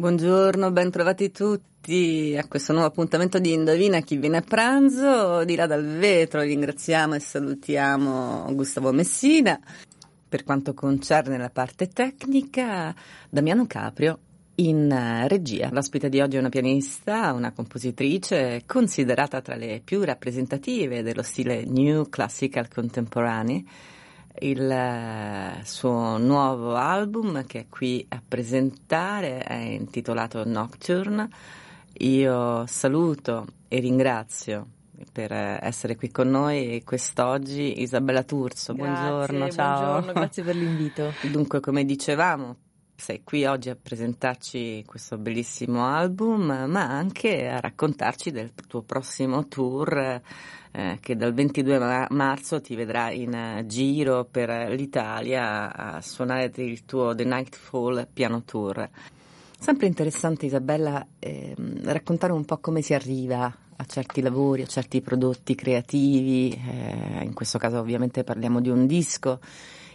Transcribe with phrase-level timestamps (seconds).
[0.00, 5.42] Buongiorno, ben trovati tutti a questo nuovo appuntamento di Indovina chi viene a pranzo.
[5.42, 9.58] Di là dal vetro ringraziamo e salutiamo Gustavo Messina.
[10.28, 12.94] Per quanto concerne la parte tecnica,
[13.28, 14.20] Damiano Caprio
[14.54, 15.68] in regia.
[15.72, 21.64] L'ospite di oggi è una pianista, una compositrice considerata tra le più rappresentative dello stile
[21.64, 23.66] New Classical Contemporary
[24.40, 31.28] il eh, suo nuovo album che è qui a presentare è intitolato Nocturne.
[32.00, 34.66] Io saluto e ringrazio
[35.12, 38.22] per essere qui con noi quest'oggi Isabella.
[38.22, 39.90] Grazie, buongiorno, ciao.
[39.90, 41.12] Buongiorno, grazie per l'invito.
[41.30, 42.56] Dunque, come dicevamo,
[42.96, 49.46] sei qui oggi a presentarci questo bellissimo album, ma anche a raccontarci del tuo prossimo
[49.46, 50.20] tour
[50.72, 56.84] eh, che dal 22 marzo ti vedrà in uh, giro per l'Italia a suonare il
[56.84, 58.88] tuo The Nightfall Piano Tour.
[59.58, 65.00] Sempre interessante Isabella eh, raccontare un po' come si arriva a certi lavori, a certi
[65.00, 69.40] prodotti creativi, eh, in questo caso ovviamente parliamo di un disco,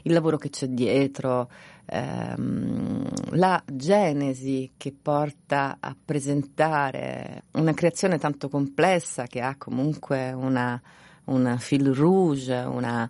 [0.04, 1.50] il lavoro che c'è dietro,
[1.86, 10.80] ehm, la genesi che porta a presentare una creazione tanto complessa che ha comunque una,
[11.26, 13.10] una fil rouge, una,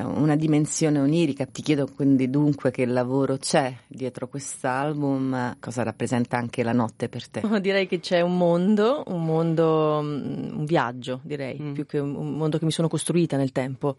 [0.00, 1.44] una dimensione onirica.
[1.44, 7.28] Ti chiedo quindi dunque che lavoro c'è dietro quest'album, cosa rappresenta anche la notte per
[7.28, 7.42] te?
[7.60, 11.72] Direi che c'è un mondo, un mondo, mm, un viaggio direi, mm.
[11.72, 13.96] più che un mondo che mi sono costruita nel tempo,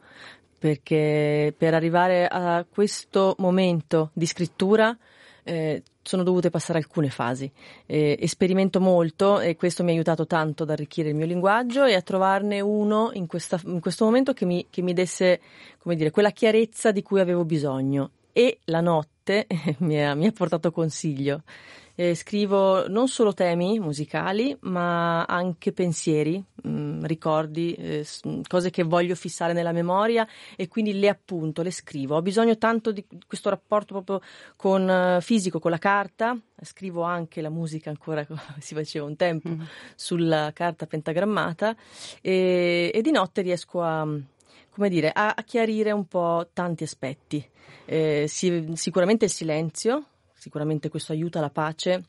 [0.58, 4.97] perché per arrivare a questo momento di scrittura
[5.44, 7.49] eh, sono dovute passare alcune fasi.
[7.86, 11.94] Eh, esperimento molto e questo mi ha aiutato tanto ad arricchire il mio linguaggio e
[11.94, 15.41] a trovarne uno in, questa, in questo momento che mi, che mi desse
[15.83, 18.11] dire, quella chiarezza di cui avevo bisogno.
[18.31, 19.47] E la notte
[19.80, 21.44] mi, ha, mi ha portato consiglio.
[21.95, 28.05] Eh, scrivo non solo temi musicali, ma anche pensieri, mh, mm, ricordi, eh,
[28.48, 32.15] cose che voglio fissare nella memoria e quindi le appunto, le scrivo.
[32.15, 34.87] Ho bisogno tanto di questo rapporto proprio con
[35.17, 36.36] uh, fisico, con la carta.
[36.64, 39.61] Scrivo anche la musica ancora come si faceva un tempo mm.
[39.93, 41.75] sulla carta pentagrammata
[42.21, 44.08] e, e, di notte riesco a,
[44.71, 47.48] come dire, a chiarire un po' tanti aspetti.
[47.86, 50.05] Eh, si, sicuramente il silenzio,
[50.43, 52.04] sicuramente questo aiuta la pace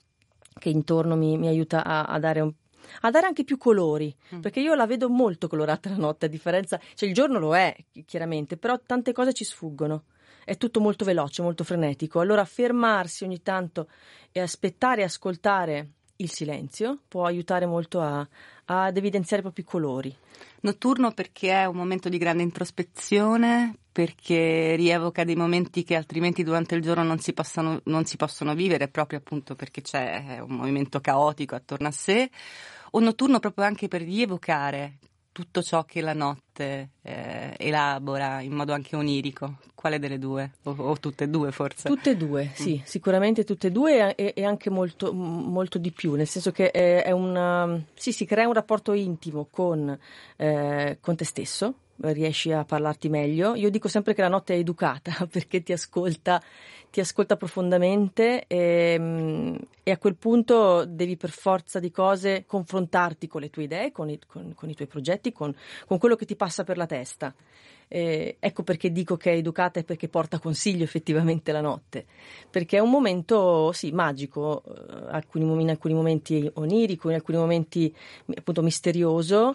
[0.58, 2.52] che intorno mi, mi aiuta a, a dare un
[3.00, 4.40] a dare anche più colori, mm.
[4.40, 7.74] perché io la vedo molto colorata la notte, a differenza, cioè il giorno lo è,
[8.04, 10.04] chiaramente, però tante cose ci sfuggono.
[10.44, 12.20] È tutto molto veloce, molto frenetico.
[12.20, 13.88] Allora fermarsi ogni tanto
[14.30, 18.26] e aspettare e ascoltare il silenzio può aiutare molto a,
[18.66, 20.14] ad evidenziare i colori.
[20.60, 26.74] Notturno perché è un momento di grande introspezione, perché rievoca dei momenti che altrimenti durante
[26.74, 31.00] il giorno non si, possano, non si possono vivere proprio appunto perché c'è un movimento
[31.00, 32.30] caotico attorno a sé,
[32.92, 34.98] o notturno proprio anche per rievocare
[35.34, 39.56] tutto ciò che la notte eh, elabora in modo anche onirico.
[39.74, 40.52] Quale delle due?
[40.62, 41.88] O, o, tutte e due forse?
[41.88, 42.84] Tutte e due, sì, mm.
[42.84, 47.02] sicuramente tutte e due e, e anche molto, molto, di più, nel senso che è,
[47.02, 49.98] è una, sì, si crea un rapporto intimo con,
[50.36, 53.54] eh, con te stesso, riesci a parlarti meglio.
[53.54, 56.42] Io dico sempre che la notte è educata perché ti ascolta,
[56.90, 63.26] ti ascolta profondamente e, mm, e, a quel punto devi per forza di cose confrontarti
[63.26, 65.54] con le tue idee, con i, con, con i tuoi progetti, con,
[65.86, 67.34] con, quello che ti passa per la testa.
[67.86, 72.06] Eh, ecco perché dico che è educata e perché porta consiglio effettivamente la notte,
[72.50, 77.94] perché è un momento sì, magico, eh, in alcuni momenti onirico, in alcuni momenti
[78.34, 79.54] appunto misterioso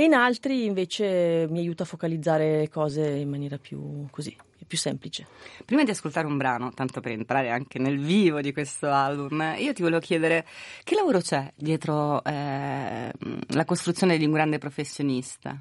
[0.00, 4.34] e in altri invece mi aiuta a focalizzare cose in maniera più così
[4.70, 5.26] più semplice.
[5.64, 9.72] Prima di ascoltare un brano, tanto per entrare anche nel vivo di questo album, io
[9.72, 10.46] ti volevo chiedere
[10.84, 13.10] che lavoro c'è dietro eh,
[13.48, 15.60] la costruzione di un grande professionista?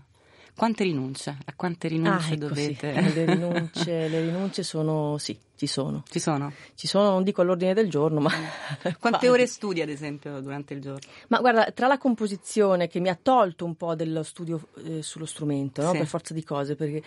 [0.60, 1.38] Quante rinunce?
[1.46, 2.94] A quante rinunce ah, ecco, dovete?
[2.94, 3.00] Sì.
[3.16, 6.04] Le, rinunce, le rinunce sono, sì, ci sono.
[6.10, 6.52] Ci sono?
[6.76, 8.30] Ci sono, non dico all'ordine del giorno, ma...
[9.00, 11.00] Quante ore studi, ad esempio, durante il giorno?
[11.30, 15.26] Ma guarda, tra la composizione che mi ha tolto un po' dello studio eh, sullo
[15.26, 15.92] strumento, no?
[15.92, 16.00] sì.
[16.00, 17.04] per forza di cose, perché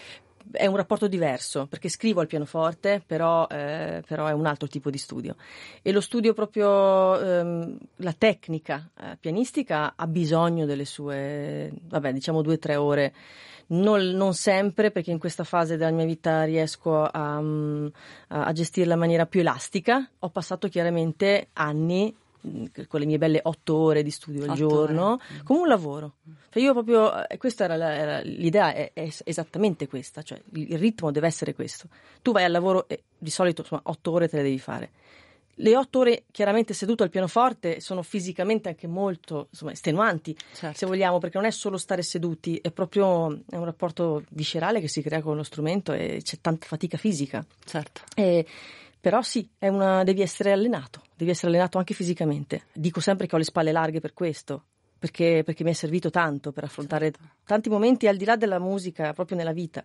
[0.50, 4.90] è un rapporto diverso perché scrivo al pianoforte, però, eh, però, è un altro tipo
[4.90, 5.36] di studio.
[5.82, 12.42] E lo studio proprio, ehm, la tecnica eh, pianistica ha bisogno delle sue, vabbè, diciamo
[12.42, 13.14] due o tre ore.
[13.68, 17.42] Non, non, sempre, perché in questa fase della mia vita riesco a,
[18.28, 20.06] a gestirla in maniera più elastica.
[20.18, 22.14] Ho passato chiaramente anni
[22.88, 25.24] con le mie belle otto ore di studio al giorno, ore.
[25.32, 25.44] Mm.
[25.44, 26.14] come un lavoro.
[26.50, 30.72] Cioè io proprio, eh, questa era, la, era l'idea, è, è, esattamente questa, cioè il,
[30.72, 31.88] il, ritmo deve essere questo.
[32.20, 34.90] Tu vai al lavoro e di solito insomma otto ore te le devi fare.
[35.56, 40.78] le otto ore chiaramente seduto al pianoforte sono fisicamente anche molto insomma, estenuanti, certo.
[40.78, 44.88] se vogliamo, perché non è solo stare seduti, è proprio è un rapporto viscerale che
[44.88, 47.44] si crea con lo strumento e c'è tanta fatica fisica.
[47.64, 48.02] Certo.
[48.14, 48.44] E,
[49.02, 52.66] però sì, una, devi essere allenato, devi essere allenato anche fisicamente.
[52.72, 54.62] Dico sempre che ho le spalle larghe per questo,
[54.96, 57.34] perché, perché mi è servito tanto per affrontare certo.
[57.44, 59.84] tanti momenti al di là della musica, proprio nella vita.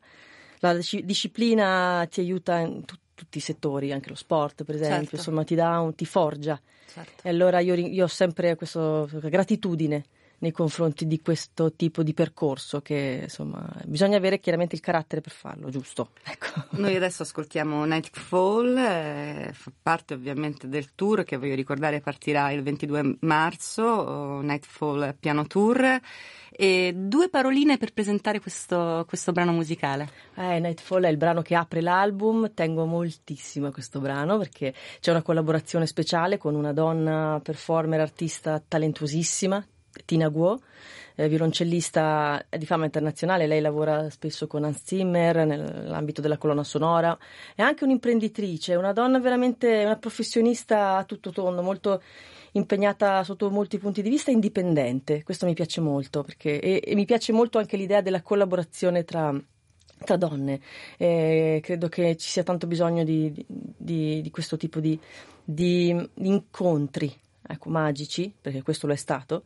[0.59, 5.15] La disciplina ti aiuta in tutto tutti i settori, anche lo sport per esempio, certo.
[5.15, 6.61] insomma ti, dà un, ti forgia.
[6.85, 7.27] Certo.
[7.27, 10.05] E allora io, io ho sempre questa gratitudine
[10.39, 15.31] nei confronti di questo tipo di percorso che insomma bisogna avere chiaramente il carattere per
[15.31, 16.09] farlo, giusto?
[16.37, 16.65] Ecco.
[16.71, 22.61] Noi adesso ascoltiamo Nightfall, eh, fa parte ovviamente del tour che voglio ricordare partirà il
[22.61, 25.99] 22 marzo, Nightfall Piano Tour
[26.51, 30.09] e due paroline per presentare questo, questo brano musicale.
[30.35, 35.11] Eh, Nightfall è il brano che apre l'album, tengo moltissimo a questo brano perché c'è
[35.11, 39.65] una collaborazione speciale con una donna performer, artista talentuosissima,
[40.05, 40.59] Tina Guo,
[41.15, 47.17] eh, violoncellista di fama internazionale, lei lavora spesso con Hans Zimmer nell'ambito della colonna sonora,
[47.55, 52.01] è anche un'imprenditrice, una donna veramente, una professionista a tutto tondo, molto
[52.51, 55.23] impegnata sotto molti punti di vista, indipendente.
[55.23, 59.33] Questo mi piace molto perché, e, e mi piace molto anche l'idea della collaborazione tra,
[60.03, 60.59] tra donne.
[60.97, 64.99] Eh, credo che ci sia tanto bisogno di, di, di questo tipo di,
[65.43, 67.13] di incontri
[67.47, 69.43] ecco, magici, perché questo lo è stato,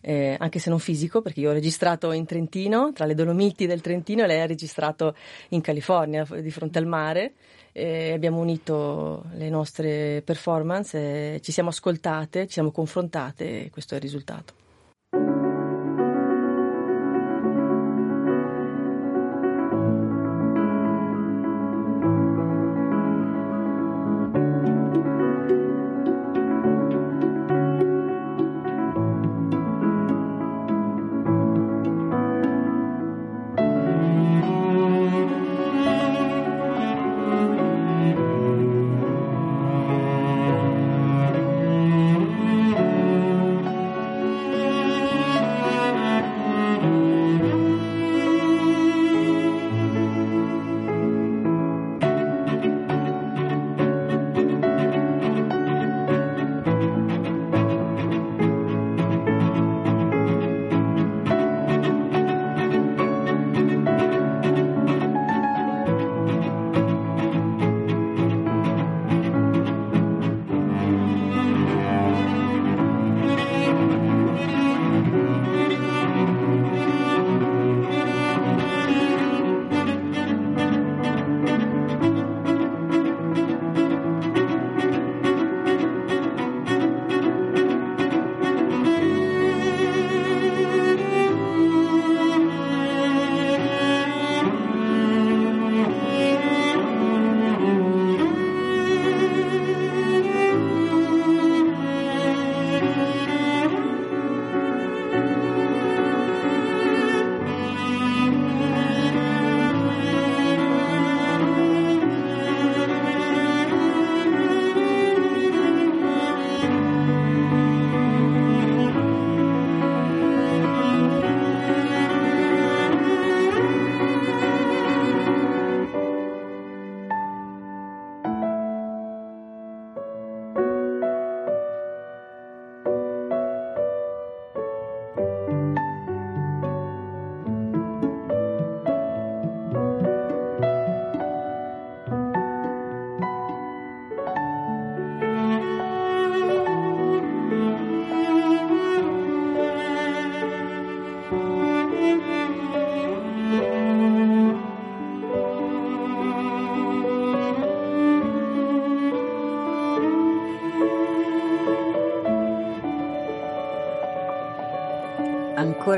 [0.00, 3.80] eh, anche se non fisico, perché io ho registrato in Trentino, tra le Dolomiti del
[3.80, 5.14] Trentino, e lei ha registrato
[5.50, 7.34] in California, di fronte al mare.
[7.72, 13.96] Eh, abbiamo unito le nostre performance, ci siamo ascoltate, ci siamo confrontate e questo è
[13.96, 14.63] il risultato.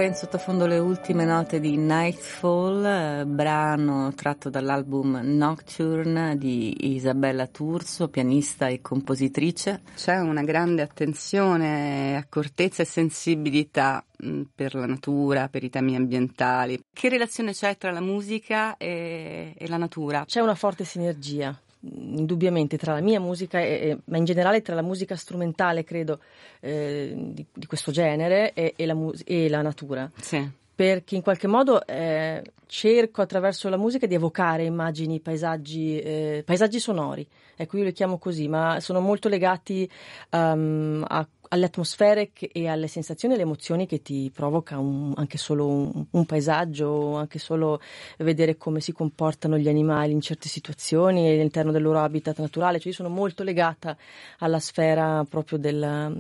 [0.07, 8.09] In sottofondo le ultime note di Nightfall, eh, brano tratto dall'album Nocturne di Isabella Turso,
[8.09, 9.83] pianista e compositrice.
[9.97, 16.81] C'è una grande attenzione, accortezza e sensibilità mh, per la natura, per i temi ambientali.
[16.93, 20.25] Che relazione c'è tra la musica e, e la natura?
[20.25, 21.59] C'è una forte sinergia
[21.95, 26.21] indubbiamente tra la mia musica, e, ma in generale tra la musica strumentale, credo,
[26.61, 30.11] eh, di, di, questo genere e, e, la, e la, natura.
[30.21, 30.49] Sì.
[30.75, 36.79] perché in qualche modo eh, cerco attraverso la musica di evocare immagini, paesaggi, eh, paesaggi
[36.79, 37.27] sonori.
[37.59, 39.91] Ecco, io li chiamo così, ma sono molto legati
[40.33, 45.39] um, a, alle atmosfere e alle sensazioni e alle emozioni che ti provoca un, anche
[45.39, 47.81] solo un, un, paesaggio, anche solo
[48.19, 52.79] vedere come si comportano gli animali in certe situazioni all'interno del loro habitat naturale.
[52.79, 53.97] Cioè, io sono molto legata
[54.39, 56.13] alla sfera proprio della,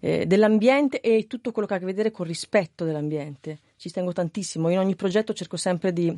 [0.00, 3.90] eh, dell'ambiente e tutto quello che ha a che vedere con il rispetto dell'ambiente ci
[3.90, 4.68] tengo tantissimo.
[4.68, 6.14] In ogni progetto cerco sempre di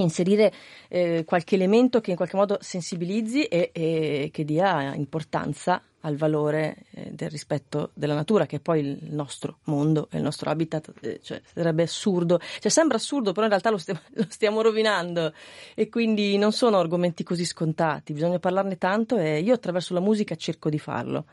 [0.00, 0.52] inserire
[0.88, 6.84] eh, qualche elemento che in qualche modo sensibilizzi e, e che dia importanza al valore
[6.92, 10.92] eh, del rispetto della natura, che è poi il nostro mondo e il nostro habitat,
[11.00, 15.32] eh, cioè sarebbe assurdo, cioè sembra assurdo, però in realtà lo stiamo, lo stiamo, rovinando
[15.74, 20.34] e quindi non sono argomenti così scontati, bisogna parlarne tanto e io attraverso la musica
[20.34, 21.24] cerco di farlo.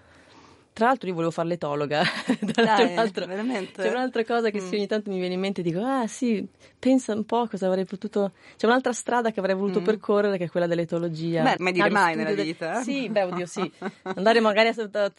[0.79, 2.03] Tra l'altro io volevo fare l'etologa,
[2.39, 4.65] Dai, c'è, un'altra, c'è, un'altra, cosa che mm.
[4.65, 6.47] sì, ogni tanto mi viene in mente e dico, ah sì,
[6.79, 8.31] pensa un po' cosa avrei potuto...
[8.55, 9.83] C'è un'altra strada che avrei voluto mm.
[9.83, 11.43] percorrere che è quella dell'etologia.
[11.43, 12.77] Beh, mai dire mai nella vita.
[12.77, 12.83] De...
[12.83, 13.69] Sì, beh, oddio, sì.
[14.03, 15.11] Andare magari a, a,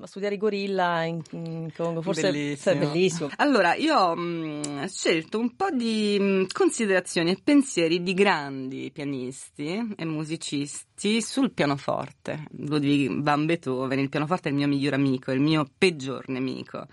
[0.00, 2.74] a studiare i gorilla in, in, Congo, forse bellissimo.
[2.76, 3.30] è bellissimo.
[3.38, 8.14] Allora, io ho mh, mm, scelto un po' di mh, mm, considerazioni e pensieri di
[8.14, 12.44] grandi pianisti e musicisti sul pianoforte.
[12.58, 16.86] Ludwig van Beethoven, il pianoforte è il mio migliore amico, il mio peggior nemico.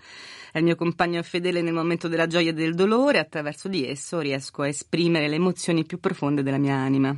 [0.50, 4.18] È il mio compagno fedele nel momento della gioia e del dolore, attraverso di esso
[4.18, 7.16] riesco a esprimere le emozioni più profonde della mia anima.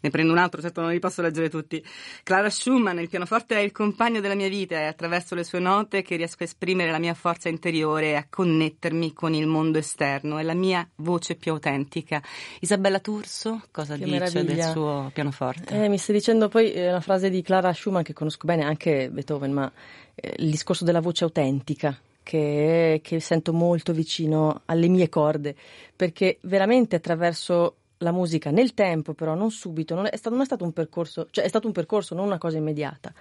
[0.00, 1.84] Ne prendo un altro, certo non li posso leggere tutti.
[2.22, 6.02] Clara Schumann, il pianoforte è il compagno della mia vita, è attraverso le sue note
[6.02, 10.38] che riesco a esprimere la mia forza interiore e a connettermi con il mondo esterno,
[10.38, 12.22] è la mia voce più autentica.
[12.60, 14.54] Isabella Turso, cosa che dice meraviglia.
[14.54, 15.84] del suo pianoforte?
[15.84, 19.10] Eh, mi stai dicendo poi eh, una frase di Clara Schumann che conosco bene, anche
[19.10, 19.72] Beethoven, ma
[20.14, 21.98] eh, il discorso della voce autentica.
[22.28, 25.56] Che, che sento molto vicino alle mie corde,
[25.96, 30.46] perché veramente attraverso la musica nel tempo, però non subito, non è, stato, non è
[30.46, 33.12] stato un percorso, cioè è stato un percorso, non una cosa immediata.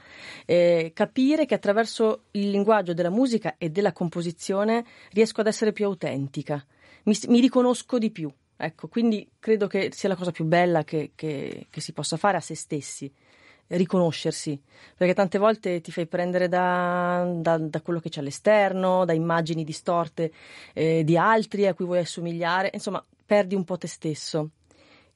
[0.46, 5.86] Eh, capire che attraverso il linguaggio della musica e della composizione riesco ad essere più
[5.86, 6.64] autentica,
[7.04, 8.32] mi, mi riconosco di più.
[8.60, 12.38] Ecco, quindi credo che sia la cosa più bella che, che, che si possa fare
[12.38, 13.12] a se stessi
[13.70, 14.60] riconoscersi,
[14.96, 19.64] perché tante volte ti fai prendere da, da, da quello che c'è all'esterno, da immagini
[19.64, 20.32] distorte
[20.74, 24.52] eh, di altri a cui vuoi assomigliare, insomma perdi un po' te stesso.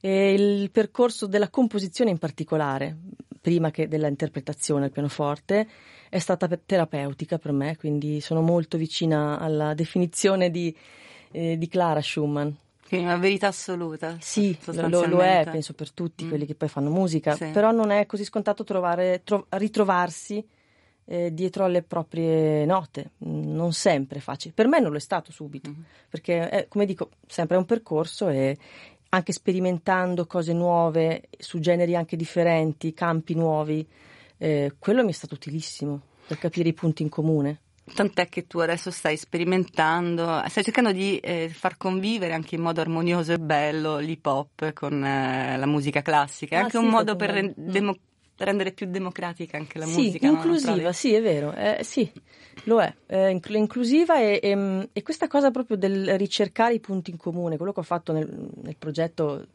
[0.04, 2.96] E il percorso della composizione in particolare,
[3.40, 5.68] prima che dell'interpretazione al pianoforte,
[6.08, 10.76] è stata terapeutica per me, quindi sono molto vicina alla definizione di,
[11.30, 12.50] eh, di Clara Schumann.
[12.88, 14.16] Quindi una verità assoluta.
[14.18, 16.28] Sì, lo, lo, è, penso per tutti mm.
[16.28, 17.46] quelli che poi fanno musica, sì.
[17.46, 20.44] però non è così scontato trovare, tro- ritrovarsi
[21.04, 24.52] eh, dietro alle proprie note, non sempre facile.
[24.52, 25.82] Per me non lo è stato subito, mm.
[26.10, 28.58] perché è, come dico, sempre è un percorso e,
[29.14, 33.86] anche sperimentando cose nuove su generi anche differenti, campi nuovi,
[34.38, 37.60] eh, quello mi è stato utilissimo per capire i punti in comune.
[37.94, 42.80] Tant'è che tu adesso stai sperimentando, stai cercando di eh, far convivere anche in modo
[42.80, 46.56] armonioso e bello l'hip hop con eh, la musica classica.
[46.56, 47.96] È ah, anche sì, un modo per re- demo-
[48.44, 50.26] rendere più democratica anche la sì, musica.
[50.26, 50.92] Inclusiva, no?
[50.92, 52.10] sì, è vero, eh, sì,
[52.64, 57.16] lo è, è inclusiva e, e, e, questa cosa proprio del ricercare i punti in
[57.16, 58.28] comune, quello che ho fatto nel,
[58.62, 59.46] nel progetto,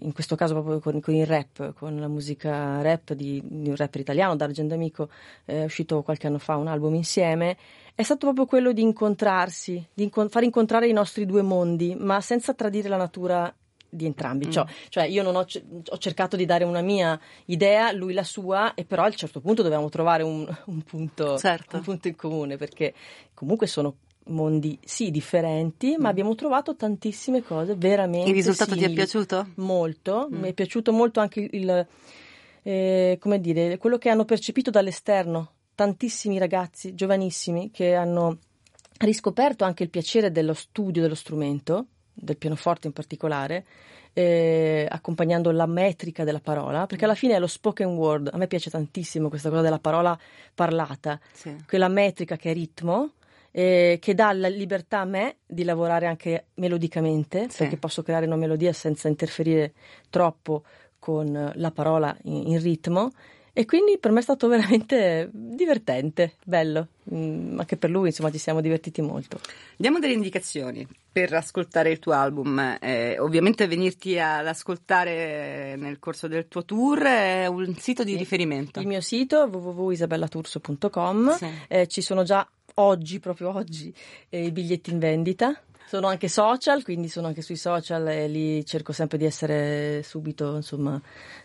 [0.00, 3.76] in questo caso proprio con, con, il rap, con la musica rap di, di un
[3.76, 5.08] rapper italiano, D'Argent Amico,
[5.44, 7.56] è uscito qualche anno fa un album insieme,
[7.94, 12.20] è stato proprio quello di incontrarsi, di incont- far incontrare i nostri due mondi, ma
[12.20, 13.54] senza tradire la natura
[13.88, 14.46] di entrambi.
[14.46, 14.50] Mm.
[14.50, 18.74] Cioè, cioè, io non ho, ho, cercato di dare una mia idea, lui la sua,
[18.74, 21.76] e però a un certo punto dovevamo trovare un, un, punto, certo.
[21.76, 22.94] un punto, in comune, perché
[23.34, 26.00] comunque sono mondi sì differenti, mm.
[26.00, 28.28] ma abbiamo trovato tantissime cose veramente.
[28.28, 28.86] Il risultato simili.
[28.88, 29.48] ti è piaciuto?
[29.56, 30.38] Molto, mm.
[30.38, 31.86] mi è piaciuto molto anche il,
[32.62, 35.52] eh, come dire, quello che hanno percepito dall'esterno.
[35.76, 38.38] Tantissimi ragazzi giovanissimi che hanno
[38.98, 43.64] riscoperto anche il piacere dello studio dello strumento del pianoforte in particolare,
[44.12, 48.30] eh, accompagnando la metrica della parola, perché alla fine è lo spoken word.
[48.32, 50.18] A me piace tantissimo questa cosa della parola
[50.54, 51.54] parlata, sì.
[51.68, 53.12] quella metrica che è ritmo,
[53.50, 57.58] eh, che dà la libertà a me di lavorare anche melodicamente, sì.
[57.58, 59.74] perché posso creare una melodia senza interferire
[60.08, 60.62] troppo
[60.98, 63.12] con la parola in, in ritmo
[63.58, 68.36] e quindi per me è stato veramente divertente, bello, mm, anche per lui insomma ci
[68.36, 69.40] siamo divertiti molto.
[69.78, 76.28] Diamo delle indicazioni per ascoltare il tuo album, eh, ovviamente venirti ad ascoltare nel corso
[76.28, 78.18] del tuo tour è un sito di sì.
[78.18, 78.78] riferimento.
[78.78, 81.46] Il mio sito www.isabellaturso.com, sì.
[81.68, 83.90] eh, ci sono già oggi, proprio oggi,
[84.28, 88.64] eh, i biglietti in vendita Sono anche social, quindi sono anche sui social e lì
[88.66, 91.00] cerco sempre di essere subito, insomma,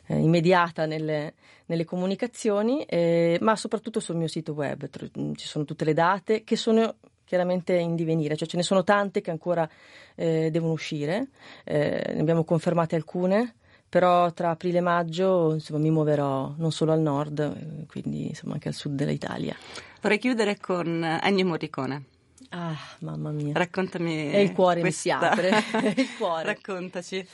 [0.08, 1.36] eh, immediata nelle,
[1.68, 4.90] nelle comunicazioni, eh, ma soprattutto sul mio sito web
[5.36, 9.22] ci sono tutte le date che sono chiaramente in divenire, cioè ce ne sono tante
[9.22, 9.70] che ancora
[10.16, 11.30] eh, devono uscire,
[11.64, 13.54] eh, ne abbiamo confermate alcune,
[13.88, 18.54] però tra aprile e maggio insomma, mi muoverò non solo al nord, eh, quindi insomma,
[18.54, 19.56] anche al sud dell'Italia.
[20.02, 22.06] Vorrei chiudere con Ennio Morricone.
[22.54, 23.54] Ah, mamma mia.
[23.54, 24.32] Raccontami.
[24.32, 25.18] E il cuore questa...
[25.18, 25.64] mi si apre.
[25.96, 26.44] il cuore.
[26.46, 27.28] Raccontaci.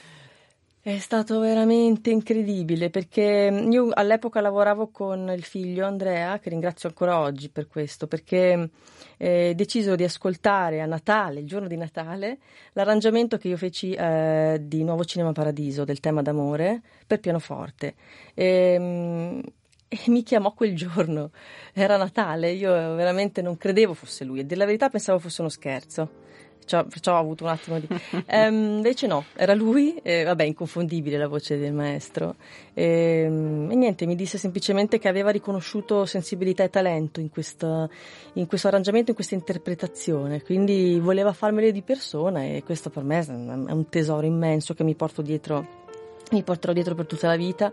[0.87, 7.19] È stato veramente incredibile perché io all'epoca lavoravo con il figlio Andrea, che ringrazio ancora
[7.19, 8.69] oggi per questo, perché
[9.17, 12.37] eh, deciso di ascoltare a Natale, il giorno di Natale,
[12.71, 17.95] l'arrangiamento che io feci eh, di Nuovo Cinema Paradiso del tema d'amore per pianoforte.
[18.33, 19.41] E, ehm,
[19.89, 21.31] e mi chiamò quel giorno,
[21.73, 24.39] era Natale, io veramente non credevo fosse lui.
[24.39, 26.25] E della verità pensavo fosse uno scherzo.
[26.67, 27.87] Perciò ho avuto un attimo di...
[28.11, 32.35] Um, invece no, era lui, e, vabbè, inconfondibile la voce del maestro.
[32.73, 37.89] E, e, niente, mi disse semplicemente che aveva riconosciuto sensibilità e talento in, questa,
[38.33, 43.19] in questo arrangiamento, in questa interpretazione, quindi voleva farmele di persona e questo per me
[43.19, 43.31] è
[43.71, 45.85] un tesoro immenso che mi porto dietro,
[46.31, 47.71] mi porterò dietro per tutta la vita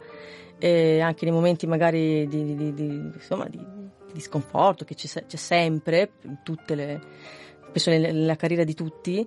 [0.59, 6.13] e anche nei momenti magari di, di, di, insomma, di sconforto che c'è, c'è sempre
[6.67, 7.01] le
[7.75, 9.27] penso nella carriera di tutti,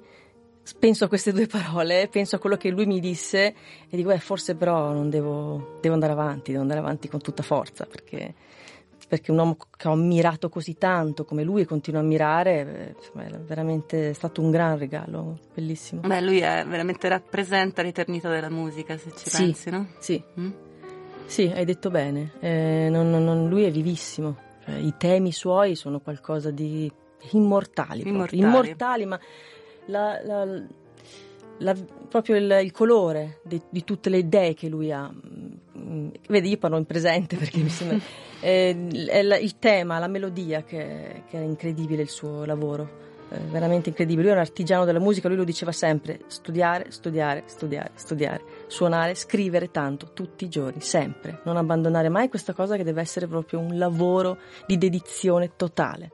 [0.79, 3.53] penso a queste due parole, penso a quello che lui mi disse
[3.89, 7.43] e dico, eh, forse però non devo, devo andare avanti, devo andare avanti con tutta
[7.43, 8.33] forza perché,
[9.07, 13.25] perché un uomo che ho ammirato così tanto come lui e continuo a ammirare, insomma,
[13.25, 16.01] è veramente stato un gran regalo, bellissimo.
[16.01, 19.87] Beh, lui è, veramente rappresenta l'eternità della musica, se ci sì, pensi, no?
[19.99, 20.51] Sì, mm?
[21.25, 24.35] sì, hai detto bene, eh, non, non, lui è vivissimo,
[24.65, 26.91] cioè, i temi suoi sono qualcosa di
[27.31, 29.19] immortali, immortali, immortali ma
[29.85, 30.61] la, la,
[31.59, 31.75] la,
[32.09, 35.09] proprio il, il colore di, di, tutte le idee che lui ha.
[35.77, 37.99] Mm, vedi, io parlo in presente perché mi sembra.
[38.39, 38.75] è
[39.41, 43.05] il tema, la melodia che, che, è incredibile il suo lavoro.
[43.29, 44.23] È veramente incredibile.
[44.23, 49.15] Lui è un artigiano della musica, lui lo diceva sempre: studiare, studiare, studiare, studiare, suonare,
[49.15, 51.41] scrivere tanto, tutti i giorni, sempre.
[51.43, 56.11] Non abbandonare mai questa cosa che deve essere proprio un lavoro di dedizione totale.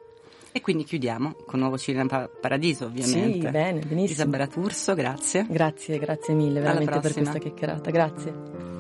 [0.56, 3.48] E quindi chiudiamo con Nuovo Cinema Paradiso, ovviamente.
[3.48, 4.22] Sì, bene, benissimo.
[4.22, 5.48] Isabella Turso, grazie.
[5.50, 7.90] Grazie, grazie mille veramente per questa chiacchierata.
[7.90, 8.73] Grazie.